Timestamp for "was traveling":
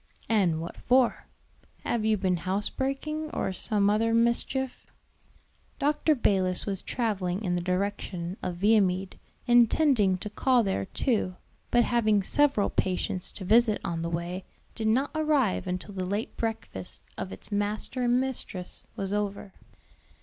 6.65-7.43